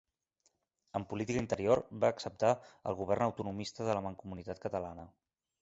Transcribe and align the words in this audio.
En 0.99 1.05
política 1.11 1.43
interior, 1.43 1.83
va 2.05 2.11
acceptar 2.15 2.53
el 2.93 2.99
govern 3.03 3.27
autonomista 3.29 3.89
de 3.91 3.99
la 3.99 4.05
Mancomunitat 4.09 4.65
catalana. 4.69 5.11